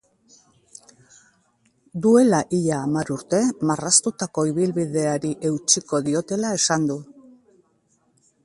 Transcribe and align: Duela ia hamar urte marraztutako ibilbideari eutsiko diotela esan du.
Duela 2.05 2.39
ia 2.61 2.79
hamar 2.87 3.13
urte 3.17 3.43
marraztutako 3.73 4.47
ibilbideari 4.53 5.35
eutsiko 5.51 6.05
diotela 6.09 6.57
esan 6.63 6.93
du. 6.93 6.99